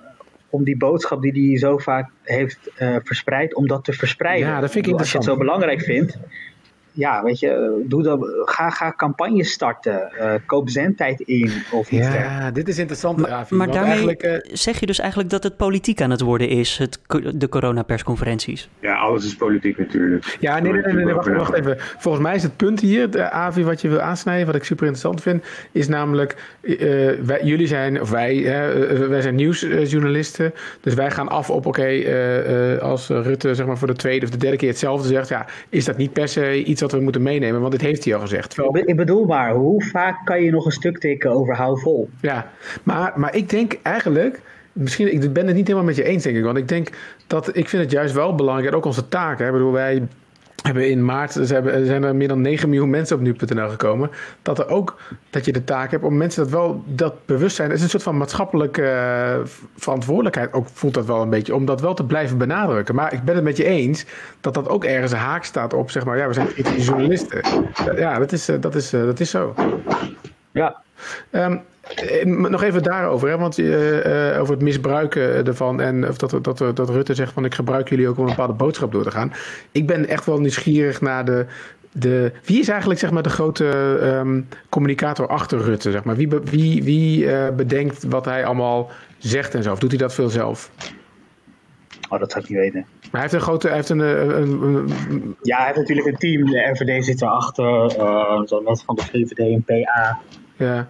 [0.50, 4.48] om die boodschap die hij zo vaak heeft uh, verspreid, om dat te verspreiden.
[4.48, 6.18] Ja, dat vind ik Als je het zo belangrijk vindt,
[6.94, 12.08] ja, weet je, doe dat, ga, ga campagnes starten, uh, koop zendtijd in of iets
[12.08, 15.44] Ja, dit is interessant, Maar, Ravi, maar daarmee eigenlijk, eh, zeg je dus eigenlijk dat
[15.44, 17.00] het politiek aan het worden is, het,
[17.36, 18.70] de coronapersconferenties.
[18.80, 20.38] Ja, alles is politiek natuurlijk.
[20.40, 21.76] Ja, nee, nee, nee, nee, nee, wacht, wacht even.
[21.80, 24.86] Volgens mij is het punt hier, de Avi, wat je wil aansnijden, wat ik super
[24.86, 26.78] interessant vind, is namelijk, eh,
[27.24, 31.84] wij, jullie zijn, of wij, hè, wij zijn nieuwsjournalisten, dus wij gaan af op, oké,
[31.84, 35.28] eh, eh, als Rutte zeg maar voor de tweede of de derde keer hetzelfde zegt,
[35.28, 38.14] ja, is dat niet per se iets wat we moeten meenemen, want dit heeft hij
[38.16, 38.50] al gezegd.
[38.50, 41.56] Terwijl- Ik be- Ik bedoel maar, hoe vaak kan je nog een stuk tikken over
[41.56, 42.10] hou vol?
[42.22, 42.52] Ja,
[42.84, 44.42] maar, maar ik denk eigenlijk,
[44.74, 46.44] misschien, ik ben het niet helemaal met je eens, denk ik.
[46.44, 46.90] Want ik denk
[47.28, 49.40] dat, ik vind het juist wel belangrijk, en ook onze taak.
[49.40, 50.08] Hè, bedoel, wij
[50.64, 53.70] hebben in maart ze hebben, er zijn er meer dan 9 miljoen mensen op nu.nl
[53.70, 54.10] gekomen.
[54.42, 54.98] Dat er ook,
[55.30, 58.04] dat je de taak hebt om mensen dat wel, dat bewustzijn, het is een soort
[58.04, 59.40] van maatschappelijke eh,
[59.76, 60.54] verantwoordelijkheid.
[60.54, 62.96] Ook voelt dat wel een beetje, om dat wel te blijven benadrukken.
[62.96, 64.06] Maar ik ben het met je eens
[64.42, 66.48] dat dat ook ergens een haak staat op, zeg maar, ja, we zijn
[66.78, 67.42] journalisten.
[67.96, 69.54] Ja, dat is, eh, dat is, eh, dat is zo.
[70.52, 70.82] Ja,
[71.30, 71.56] eh,
[72.24, 76.76] nog even daarover, hè, want eh, eh, over het misbruiken ervan en of dat, dat,
[76.76, 79.34] dat Rutte zegt van ik gebruik jullie ook om een bepaalde boodschap door te gaan.
[79.72, 81.46] Ik ben echt wel nieuwsgierig naar de,
[81.92, 86.16] de wie is eigenlijk zeg maar de grote ehm, communicator achter Rutte, zeg maar.
[86.16, 90.14] Wie, wie, wie eh, bedenkt wat hij allemaal zegt en zo, of doet hij dat
[90.14, 90.72] veel zelf?
[92.10, 92.86] oh, dat zou ik niet weten.
[93.02, 96.08] Maar hij heeft een grote, hij heeft een, eh, een, een- Ja, hij heeft natuurlijk
[96.08, 100.20] een team, de RVD zit erachter, uh, zo net van de VVD en PA.
[100.56, 100.88] Ja.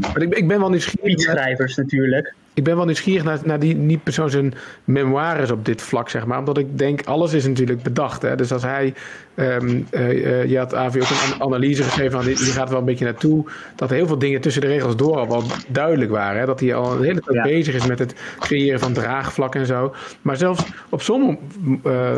[0.00, 1.10] Maar ik, ik ben wel nieuwsgierig.
[1.10, 2.34] Fietsschrijvers natuurlijk.
[2.54, 6.26] Ik ben wel nieuwsgierig naar, naar die, die persoon zijn memoires op dit vlak, zeg
[6.26, 6.38] maar.
[6.38, 8.22] Omdat ik denk, alles is natuurlijk bedacht.
[8.22, 8.36] Hè?
[8.36, 8.94] Dus als hij...
[9.40, 12.68] ehm, eh, eh, je had Avi ook een an- analyse geschreven van, die, die gaat
[12.70, 13.44] wel een beetje naartoe.
[13.76, 16.40] Dat heel veel dingen tussen de regels door al wel duidelijk waren.
[16.40, 16.46] Hè?
[16.46, 17.42] Dat hij al een hele tijd Ja.
[17.42, 19.94] bezig is met het creëren van draagvlak en zo.
[20.22, 21.38] Maar zelfs op zo'n
[21.84, 22.16] eh,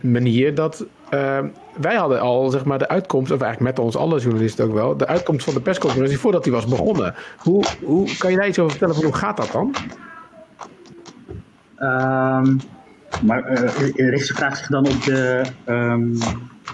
[0.00, 0.86] manier dat...
[1.10, 1.38] eh,
[1.80, 4.96] wij hadden al zeg maar, de uitkomst, of eigenlijk met ons alle journalisten ook wel,
[4.96, 7.14] de uitkomst van de persconferentie voordat die was begonnen.
[7.38, 9.04] Hoe, hoe kan je daar iets over vertellen?
[9.04, 9.74] Hoe gaat dat dan?
[11.76, 12.56] Ehm,
[13.24, 16.12] maar eh, richt je vraag zich dan op de, ehm,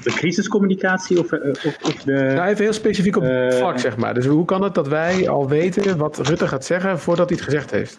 [0.02, 2.12] de crisiscommunicatie of, eh, of, of de...
[2.12, 4.14] Nou, even heel specifiek op het Eh, vlak, zeg maar.
[4.14, 7.46] Dus hoe kan het dat wij al weten wat Rutte gaat zeggen voordat hij het
[7.46, 7.98] gezegd heeft?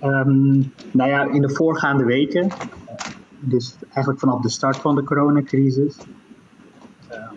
[0.00, 0.58] Ehm,
[0.90, 2.48] nou ja, in de voorgaande weken,
[3.40, 5.96] dus eigenlijk vanaf de start van de coronacrisis,
[7.08, 7.34] ehm,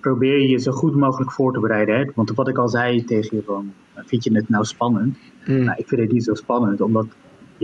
[0.00, 1.96] probeer je je zo goed mogelijk voor te bereiden.
[1.96, 2.10] Hè?
[2.14, 5.16] Want wat ik al zei tegen je van, vind je het nou spannend?
[5.44, 5.64] Hmm.
[5.64, 7.06] Nou, ik vind het niet zo spannend, omdat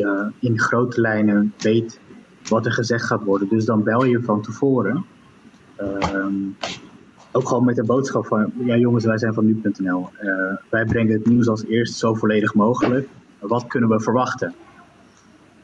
[0.01, 2.01] je in grote lijnen weet
[2.49, 3.49] wat er gezegd gaat worden.
[3.49, 5.05] Dus dan bel je van tevoren.
[5.77, 6.35] Ehm,
[7.33, 10.09] ook gewoon met de boodschap van, ja jongens, wij zijn van nu.nl.
[10.19, 13.09] Eh, wij brengen het nieuws als eerst zo volledig mogelijk.
[13.39, 14.55] Wat kunnen we verwachten?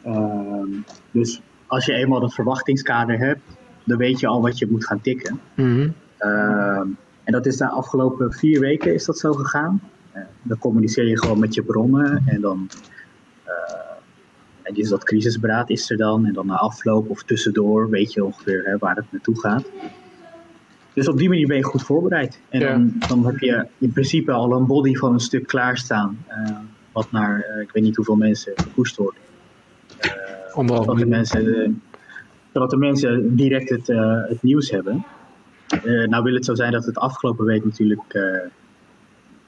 [0.03, 0.69] Ehm,
[1.11, 3.41] dus als je eenmaal dat verwachtingskader hebt,
[3.85, 5.41] dan weet je al wat je moet gaan tikken.
[5.55, 5.89] Mhm.
[6.19, 6.89] Ehm,
[7.25, 9.81] en dat is de afgelopen vier weken is dat zo gegaan.
[10.13, 12.69] Eh, dan communiceer je gewoon met je bronnen en dan
[14.67, 16.27] en dus dat crisisberaad is er dan.
[16.27, 19.71] En dan na afloop of tussendoor weet je ongeveer hè, waar het naartoe gaat.
[20.93, 22.43] Dus op die manier ben je goed voorbereid.
[22.49, 22.73] En Ja.
[22.73, 26.25] dan, dan heb je in principe al een body van een stuk klaarstaan.
[26.27, 26.59] eh,
[26.93, 29.19] wat naar, eh, ik weet niet hoeveel mensen gepusht wordt.
[30.53, 31.83] Anderhalf Zodat de mensen,
[32.53, 33.87] zodat de mensen direct het,
[34.29, 35.07] het nieuws hebben.
[36.07, 38.13] Nou wil het zo zijn dat het afgelopen week natuurlijk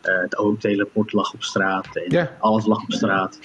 [0.00, 1.96] het OMT-rapport lag op straat.
[1.96, 2.36] En Ja.
[2.38, 3.42] alles lag op straat.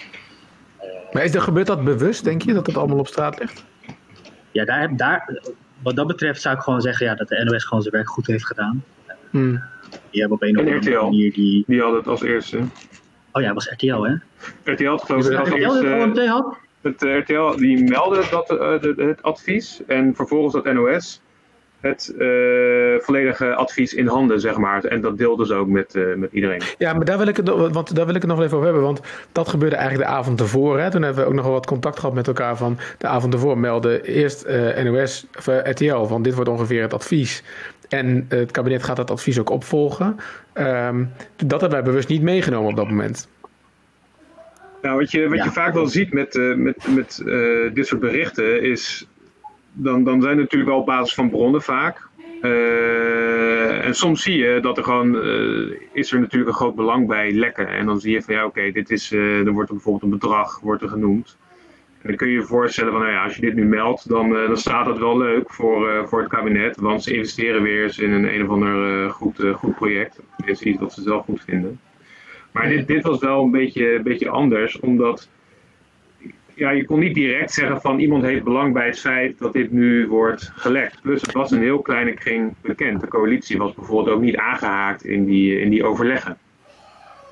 [1.14, 3.66] Maar is er, gebeurt dat bewust, denk je, dat het allemaal op straat ligt?
[4.52, 5.40] Ja, daar, heb- daar,
[5.84, 8.28] wat dat betreft zou ik gewoon zeggen ja, dat de NOS gewoon zijn werk goed
[8.28, 8.84] heeft gedaan.
[9.06, 9.64] Eh, Hmm.
[10.10, 11.04] Die hebben op een of En andere RTL.
[11.04, 11.64] manier die...
[11.68, 12.60] Die had het als eerste.
[13.32, 14.14] Oh ja, was RTL, hè?
[14.64, 16.58] RTL had geloof ik RTL OMT had?
[16.82, 21.22] Het eh, RTL die meldde dat, eh, het advies en vervolgens dat NOS
[21.84, 22.28] het eh,
[23.06, 24.84] volledige advies in handen, zeg maar.
[24.84, 26.62] En dat deelden ze ook met, eh, met iedereen.
[26.78, 28.66] Ja, maar daar wil, ik het, nog- want daar wil ik het nog even over
[28.66, 28.84] hebben.
[28.84, 30.80] Want dat gebeurde eigenlijk de avond ervoor.
[30.80, 30.92] Hè?
[30.92, 33.58] Toen hebben we ook nog wel wat contact gehad met elkaar van de avond ervoor.
[33.58, 37.44] Melden eerst eh, NOS of RTL van dit wordt ongeveer het advies.
[37.90, 40.16] En het kabinet gaat dat advies ook opvolgen.
[40.54, 41.04] Ehm,
[41.36, 43.28] dat hebben wij bewust niet meegenomen op dat moment.
[44.82, 45.44] Nou, wat je, wat Ja.
[45.44, 47.24] je vaak wel ziet met, met, met
[47.74, 49.08] dit soort berichten is.
[49.74, 52.08] Dan, dan zijn het natuurlijk wel op basis van bronnen vaak.
[52.42, 55.22] Eh, en soms zie je dat er gewoon.
[55.22, 57.68] eh, is er natuurlijk een groot belang bij lekken.
[57.68, 59.12] En dan zie je van ja, oké, dit is.
[59.12, 61.38] eh dan wordt er bijvoorbeeld een bedrag wordt er genoemd.
[62.02, 64.30] En dan kun je je voorstellen van, nou ja, als je dit nu meldt, dan,
[64.30, 66.78] dan staat het wel leuk voor, voor het kabinet.
[66.78, 70.20] Want ze investeren weer eens in een een of ander goed, goed project.
[70.38, 71.80] Tenminste, iets wat ze zelf goed vinden.
[72.52, 75.30] Maar dit, dit was wel een beetje, een beetje anders, omdat
[76.56, 79.72] ja, je kon niet direct zeggen van iemand heeft belang bij het feit dat dit
[79.72, 81.02] nu wordt gelekt.
[81.02, 83.02] Plus het was een heel kleine kring bekend.
[83.02, 86.38] De coalitie was bijvoorbeeld ook niet aangehaakt in die, in die overleggen.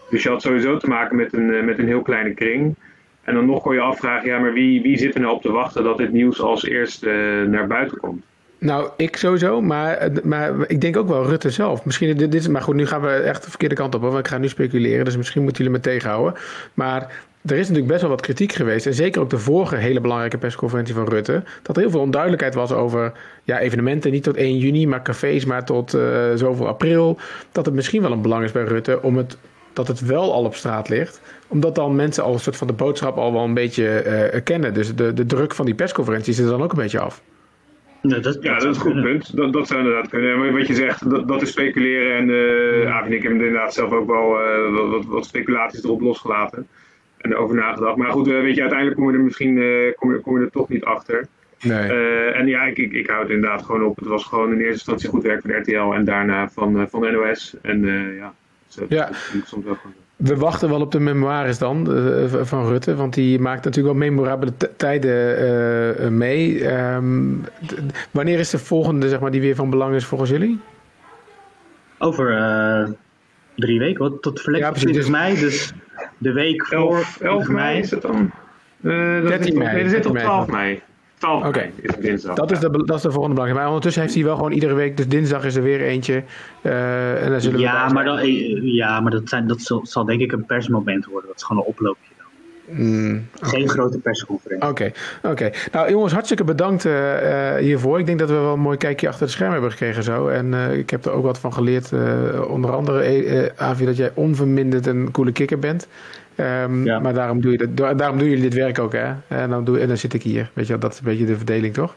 [0.09, 2.75] Dus je had sowieso te maken met een, eh, met een heel kleine kring.
[3.23, 5.51] En dan nog kon je afvragen, ja, maar wie, wie zit er nou op te
[5.51, 8.23] wachten dat dit nieuws als eerste eh, naar buiten komt?
[8.57, 11.85] Nou, ik sowieso, maar, eh, maar ik denk ook wel Rutte zelf.
[11.85, 14.37] Misschien dit, maar goed, nu gaan we echt de verkeerde kant op, want ik ga
[14.37, 16.41] nu speculeren, dus misschien moeten jullie me tegenhouden.
[16.73, 20.01] Maar er is natuurlijk best wel wat kritiek geweest, en zeker ook de vorige hele
[20.01, 23.11] belangrijke persconferentie van Rutte, dat er heel veel onduidelijkheid was over
[23.43, 27.17] ja, evenementen, niet tot 1 juni, maar cafés, maar tot eh, zoveel april.
[27.51, 29.37] Dat het misschien wel een belang is bij Rutte om het,
[29.73, 32.73] dat het wel al op straat ligt, omdat dan mensen al een soort van de
[32.73, 34.73] boodschap al wel een beetje eh, kennen.
[34.73, 37.21] Dus de, de druk van die persconferentie zit er dan ook een beetje af.
[38.01, 39.35] Nee, dat, Ja, dat is een goed punt.
[39.35, 40.39] Dat, dat zou inderdaad kunnen.
[40.39, 42.17] Maar wat je zegt, dat, dat is speculeren.
[42.17, 45.83] En uh, Aaf en ik hebben inderdaad zelf ook wel uh, wat, wat, wat, speculaties
[45.83, 46.67] erop losgelaten.
[47.21, 47.95] En erover nagedacht.
[47.95, 50.45] Maar goed, uh, weet je, uiteindelijk kom je er misschien uh, kom je, kom je
[50.45, 51.27] er toch niet achter.
[51.61, 51.89] Nee.
[51.89, 53.95] Uh, en ja, ik, ik, ik hou het inderdaad gewoon op.
[53.95, 57.01] Het was gewoon in eerste instantie goed werk van RTL en daarna van, uh, van
[57.01, 57.55] NOS.
[57.61, 58.33] En uh, ja,
[58.75, 59.05] dat, ja.
[59.05, 59.95] dat vind ik soms wel gewoon.
[60.15, 64.09] We wachten wel op de memoires dan uh, van Rutte, want die maakt natuurlijk wel
[64.09, 65.43] memorabele tijden
[66.01, 66.73] uh, mee.
[66.73, 67.45] Um,
[68.11, 70.59] wanneer is de volgende, zeg maar, die weer van belang is volgens jullie?
[71.97, 72.89] Over uh,
[73.55, 75.73] drie weken, wat tot verlengd ja, 20 mei, dus
[76.21, 78.31] de week voor 11, 11 mei is het dan?
[78.81, 79.73] Uh, 13 mei.
[79.73, 80.81] Nee, dat zit op 12 mei.
[81.17, 81.71] 12 Oké, okay.
[81.81, 82.35] is dinsdag.
[82.35, 83.55] Dat, is de, dat is de volgende belang.
[83.55, 86.23] Maar ondertussen heeft hij wel gewoon iedere week, dus dinsdag is er weer eentje.
[86.61, 88.31] Uh, en dan zullen ja, we maar dan,
[88.63, 91.27] ja, maar dat, zijn, dat zal, zal, denk ik een persmoment worden.
[91.27, 92.10] Dat is gewoon een oploopje.
[92.71, 93.49] Mm, okay.
[93.49, 94.69] Geen grote persconferentie.
[94.69, 95.31] Oké, okay.
[95.31, 95.51] oké.
[95.71, 97.99] Nou jongens, hartstikke bedankt uh, hiervoor.
[97.99, 100.27] Ik denk dat we wel een mooi kijkje achter het scherm hebben gekregen zo.
[100.27, 101.91] En uh, ik heb er ook wat van geleerd.
[102.47, 105.87] onder andere, Avi, dat jij onverminderd een coole kikker bent.
[106.35, 106.99] Um, ja.
[106.99, 109.13] Maar daarom, doe je dat, daarom doen jullie dit werk ook, hè?
[109.27, 110.51] En dan, doe, en dan zit ik hier.
[110.53, 111.95] Weet je, dat is een beetje de verdeling, toch?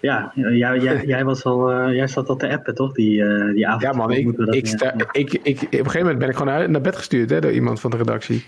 [0.00, 2.92] Ja, jij, jij, jij, was al, uh, jij zat al te appen, toch?
[2.92, 3.82] Die, uh, die avond.
[3.82, 4.10] Ja, man.
[4.10, 7.30] Ik, ik, sta, ik, ik, op een gegeven moment ben ik gewoon naar bed gestuurd
[7.30, 8.44] hè, door iemand van de redactie.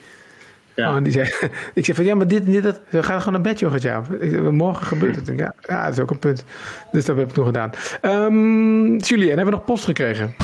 [0.78, 0.96] Ja.
[0.96, 1.24] Oh, die zei,
[1.74, 4.02] ik zei van ja, maar dit, dit dat, we gaan gewoon naar bed, joh, ja.
[4.50, 5.26] Morgen gebeurt het.
[5.26, 6.44] Ja, ja, dat is ook een punt.
[6.92, 7.70] Dus dat heb ik nog gedaan.
[8.02, 10.34] Um, Julien, hebben we nog post gekregen?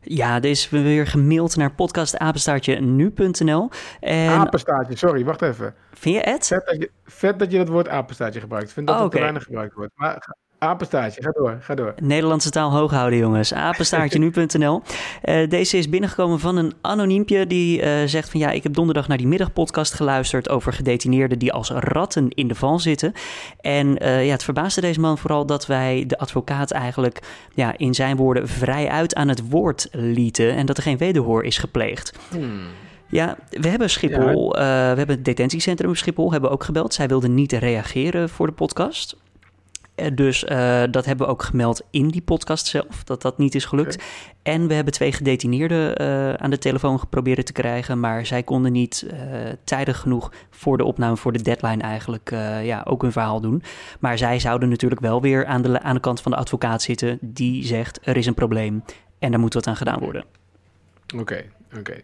[0.00, 3.70] Ja, er is weer gemaild naar podcastapenstaartje nu.nl.
[4.00, 4.28] En...
[4.28, 5.74] Apenstaartje, sorry, wacht even.
[5.92, 6.46] Vind je het?
[6.46, 8.68] Vet dat je, vet dat je dat woord apenstaartje gebruikt.
[8.68, 9.10] Ik vind dat oh, okay.
[9.10, 9.92] het te weinig gebruikt wordt.
[9.94, 11.94] Maar apenstaartje, ga door, ga door.
[12.02, 13.54] Nederlandse taal hoog houden, jongens.
[13.54, 14.82] Apenstaartje nu.nl.
[15.24, 18.40] Uh, deze is binnengekomen van een anoniempje die uh, zegt van...
[18.40, 20.48] ja, ik heb donderdag naar die middagpodcast geluisterd...
[20.48, 23.12] over gedetineerden die als ratten in de val zitten.
[23.60, 27.20] En uh, ja, het verbaasde deze man vooral dat wij de advocaat eigenlijk...
[27.54, 30.54] ja, in zijn woorden vrij uit aan het woord lieten...
[30.56, 32.18] en dat er geen wederhoor is gepleegd.
[32.30, 32.60] Hmm.
[33.08, 34.62] Ja, we hebben Schiphol, ja.
[34.62, 36.94] we hebben het detentiecentrum Schiphol, hebben ook gebeld.
[36.94, 39.16] Zij wilden niet reageren voor de podcast.
[40.14, 43.64] Dus uh, dat hebben we ook gemeld in die podcast zelf, dat dat niet is
[43.64, 43.94] gelukt.
[43.94, 44.06] Okay.
[44.42, 48.72] En we hebben twee gedetineerden uh, aan de telefoon geprobeerd te krijgen, maar zij konden
[48.72, 49.18] niet uh,
[49.64, 52.30] tijdig genoeg voor de opname, voor de deadline eigenlijk,
[52.62, 53.62] ja, ook hun verhaal doen.
[54.00, 57.18] Maar zij zouden natuurlijk wel weer aan de, aan de kant van de advocaat zitten,
[57.20, 58.82] die zegt er is een probleem
[59.18, 60.24] en daar moet wat aan gedaan worden.
[61.14, 62.02] Oké, okay, oké.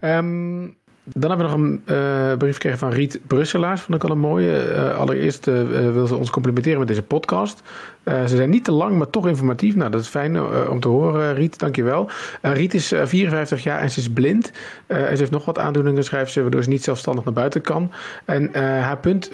[0.00, 0.16] Okay.
[0.16, 0.76] Um,
[1.12, 3.80] dan hebben we nog een uh, brief gekregen van Riet Brusselaars.
[3.80, 4.74] Vond ik al een mooie.
[4.74, 7.62] Uh, allereerst uh, wil ze ons complimenteren met deze podcast.
[8.04, 9.74] ze zijn niet te lang, maar toch informatief.
[9.74, 11.58] Nou, dat is fijn om te horen, Riet.
[11.58, 12.10] Dankjewel.
[12.42, 14.52] Riet is 54 jaar en ze is blind.
[14.86, 17.92] en ze heeft nog wat aandoeningen, schrijft ze, waardoor ze niet zelfstandig naar buiten kan.
[18.24, 19.32] En haar punt,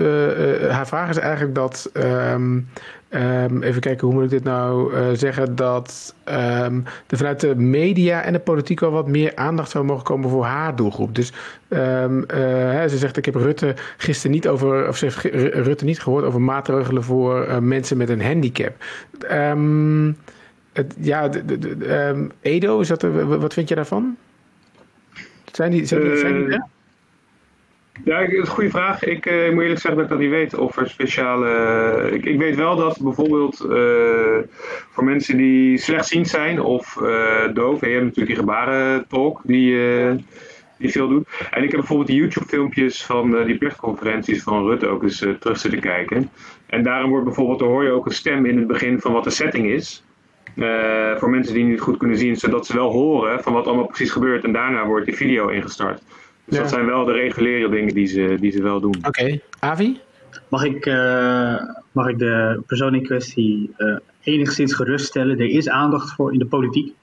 [0.69, 1.91] haar vraag is eigenlijk dat...
[1.95, 2.69] Um,
[3.15, 5.57] Um, even kijken, hoe moet ik dit nou uh, zeggen?
[5.57, 10.05] Dat um, er vanuit de media en de politiek wel wat meer aandacht zou mogen
[10.05, 11.15] komen voor haar doelgroep.
[11.15, 11.33] Dus
[11.69, 12.27] um, uh,
[12.87, 15.19] ze zegt: Ik heb Rutte gisteren niet over, of ze heeft
[15.55, 18.85] Rutte niet gehoord over maatregelen voor uh, mensen met een handicap.
[20.73, 21.31] Het, ja,
[22.41, 24.17] Edo, is dat, wat vind je daarvan?
[25.53, 26.61] Zijn die, zijn die, zijn die
[28.05, 29.05] ja, dat is een goede vraag.
[29.05, 31.47] Ik uh, moet eerlijk zeggen dat ik dat niet weet of er speciale.
[32.07, 34.39] Uh, ik, ik, weet wel dat bijvoorbeeld uh,
[34.91, 36.95] voor mensen die slechtziend zijn of
[37.55, 39.77] doof, en je hebt natuurlijk die gebarentolk die,
[40.79, 41.29] die veel doet.
[41.51, 45.81] En ik heb bijvoorbeeld die YouTube-filmpjes van die persconferenties van Rutte ook eens terug zitten
[45.81, 46.31] kijken.
[46.67, 49.25] En daarom wordt bijvoorbeeld, dan hoor je ook een stem in het begin van wat
[49.25, 50.05] de setting is.
[51.17, 54.11] voor mensen die niet goed kunnen zien, zodat ze wel horen van wat allemaal precies
[54.11, 54.45] gebeurt.
[54.45, 56.03] En daarna wordt die video ingestart.
[56.45, 58.95] Dus dat zijn wel de reguliere dingen die ze, die ze wel doen.
[59.07, 60.01] Oké, Avi?
[60.49, 65.39] Mag ik, uh, mag ik de persoon in kwestie uh, enigszins geruststellen?
[65.39, 66.95] Er is aandacht voor in de politiek.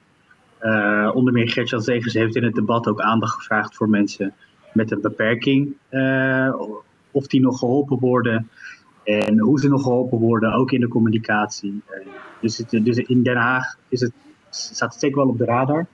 [0.62, 4.34] Uh, onder meer Gertjan Zegers heeft in het debat ook aandacht gevraagd voor mensen
[4.74, 5.74] met een beperking.
[7.12, 8.50] of die nog geholpen worden
[9.04, 11.82] en hoe ze nog geholpen worden, ook in de communicatie.
[12.42, 14.12] dus, het, dus in Den Haag is het,
[14.50, 15.86] staat het zeker wel op de radar.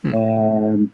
[0.00, 0.84] Hm.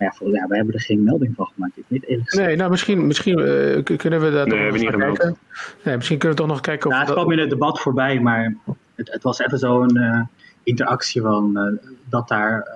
[0.00, 1.76] Ehm, ja, ja, we hebben er geen melding van gemaakt.
[1.76, 5.36] Ik weet eerlijk Nee, nou misschien, misschien uh, kunnen we dat nee, nog niet kijken.
[5.84, 6.92] Nee, misschien kunnen we toch nog kijken of...
[6.92, 8.54] Nou, het kwam in het debat voorbij, maar
[8.94, 10.20] het, het was even zo'n uh,
[10.62, 12.68] interactie van uh, dat daar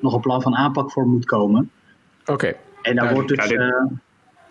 [0.00, 1.70] nog een plan van aanpak voor moet komen.
[2.20, 2.32] Oké.
[2.32, 2.56] Okay.
[2.82, 3.46] En daar wordt dus...
[3.48, 3.88] Ja,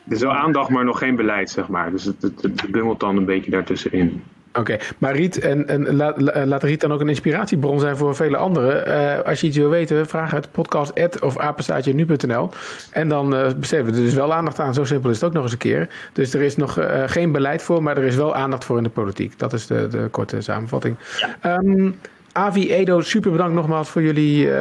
[0.03, 1.91] dit, is wel aandacht, maar nog geen beleid, zeg maar.
[1.91, 4.23] Dus het, het, het bungelt dan een beetje daartussenin.
[4.59, 8.37] Oké, maar Riet, en, en laat, laat Riet dan ook een inspiratiebron zijn voor vele
[8.37, 8.87] anderen.
[8.87, 12.49] Uh, als je iets wil weten, vraag het podcast of apenstaatje nu.nl.
[12.91, 14.73] En dan uh, besteden we er dus wel aandacht aan.
[14.73, 15.89] Zo simpel is het ook nog eens een keer.
[16.13, 18.83] Dus er is nog uh, geen beleid voor, maar er is wel aandacht voor in
[18.83, 19.39] de politiek.
[19.39, 20.95] Dat is de, de korte samenvatting.
[21.41, 21.57] Ja.
[21.57, 21.95] Um,
[22.31, 24.53] Avi, Edo, super bedankt nogmaals voor jullie, uh,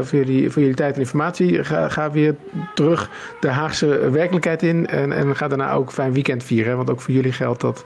[0.00, 1.64] voor jullie, voor jullie tijd en informatie.
[1.64, 2.34] Ga, ga, weer
[2.74, 4.86] terug de Haagse werkelijkheid in.
[4.86, 6.76] En, en ga daarna ook fijn weekend vieren.
[6.76, 7.84] Want ook voor jullie geldt dat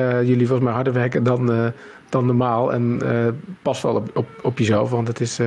[0.00, 1.66] jullie volgens mij harder werken dan, uh,
[2.08, 2.72] dan normaal.
[2.72, 3.28] En uh,
[3.62, 5.38] pas wel op, op, op, jezelf, want het, is,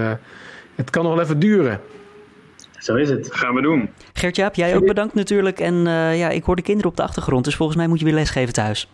[0.75, 1.79] het kan nog wel even duren.
[2.77, 3.33] Zo is het.
[3.33, 3.89] Gaan we doen.
[4.13, 5.59] Gert-Jaap, jij ook bedankt natuurlijk.
[5.59, 5.75] En
[6.15, 8.53] ja, ik hoor de kinderen op de achtergrond, dus volgens mij moet je weer lesgeven
[8.53, 8.89] thuis.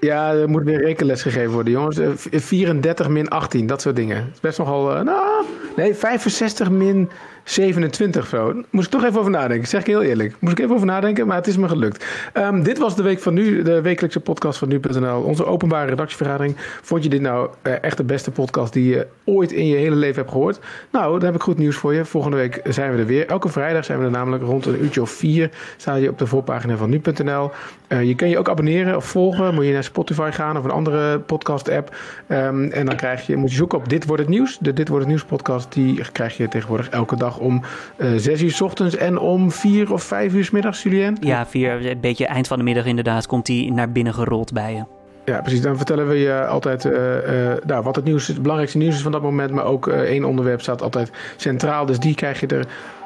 [0.00, 1.98] Ja, er moet weer rekenles gegeven worden, jongens.
[2.30, 4.16] 34 min 18, dat soort dingen.
[4.16, 5.02] Het is best nogal...
[5.02, 5.44] nou,
[5.76, 7.10] nee, 65 min
[7.44, 8.62] 27 zo.
[8.70, 10.34] Moest ik toch even over nadenken, zeg ik heel eerlijk.
[10.38, 12.06] Moest ik even over nadenken, maar het is me gelukt.
[12.34, 15.22] Um, dit was de week van nu, de wekelijkse podcast van nu.nl.
[15.22, 16.56] Onze openbare redactievergadering.
[16.82, 19.96] Vond je dit nou uh, echt de beste podcast die je ooit in je hele
[19.96, 20.60] leven hebt gehoord?
[20.90, 22.04] Nou, dan heb ik goed nieuws voor je.
[22.04, 23.26] Volgende week zijn we er weer.
[23.26, 25.50] Elke vrijdag zijn we er namelijk rond een uurtje of vier.
[25.76, 27.50] Sta je op de voorpagina van nu.nl.
[27.86, 29.54] Eh, je kan je ook abonneren of volgen.
[29.54, 31.96] Moet je naar Spotify gaan of een andere podcast app.
[32.28, 34.58] Um, en dan krijg je, moet je zoeken op Dit Wordt Het Nieuws.
[34.60, 37.62] De Dit Wordt Het Nieuws podcast, die krijg je tegenwoordig elke dag om
[37.96, 41.16] uh, zes uur s ochtends en om vier of vijf uur s middags, Julien?
[41.20, 44.74] Ja, vier, een beetje eind van de middag inderdaad, komt die naar binnen gerold bij
[44.74, 44.82] je.
[45.24, 45.60] Ja, precies.
[45.60, 49.02] Dan vertellen we je altijd uh, uh, nou, wat het, nieuws, het belangrijkste nieuws is
[49.02, 49.50] van dat moment.
[49.50, 51.86] Maar ook uh, één onderwerp staat altijd centraal.
[51.86, 52.46] Dus die krijg je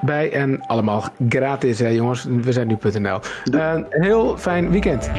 [0.01, 0.33] erbij.
[0.33, 2.27] En allemaal gratis, hè, jongens.
[2.43, 3.19] We zijn nu.nl.
[3.91, 5.11] heel fijn weekend.